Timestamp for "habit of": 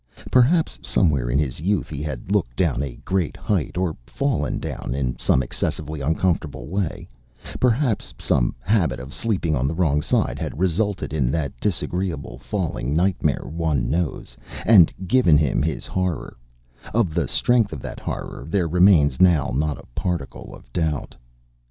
8.61-9.13